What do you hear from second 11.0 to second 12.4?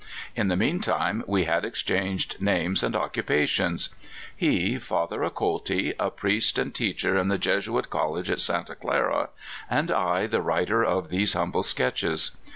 these humble Sketches.